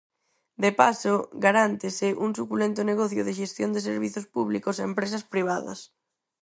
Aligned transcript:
De 0.63 0.71
paso, 0.81 1.13
garántese 1.45 2.07
un 2.25 2.31
suculento 2.39 2.81
negocio 2.91 3.21
de 3.27 3.35
xestión 3.39 3.69
de 3.75 3.81
servizos 3.89 4.25
públicos 4.35 4.75
a 4.77 4.87
empresas 4.91 5.23
privadas. 5.33 5.79